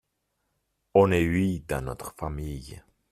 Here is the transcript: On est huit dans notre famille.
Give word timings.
On 0.95 1.11
est 1.11 1.21
huit 1.21 1.69
dans 1.69 1.81
notre 1.83 2.15
famille. 2.15 2.81